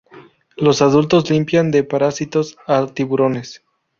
[0.57, 3.61] Los adultos limpian de parásitos a tiburones.